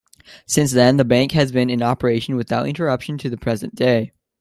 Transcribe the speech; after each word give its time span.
Since 0.47 0.71
then 0.71 0.97
the 0.97 1.05
bank 1.05 1.33
has 1.33 1.51
been 1.51 1.69
in 1.69 1.83
operation 1.83 2.35
without 2.35 2.67
interruption 2.67 3.19
to 3.19 3.29
the 3.29 3.37
present 3.37 3.75
day. 3.75 4.13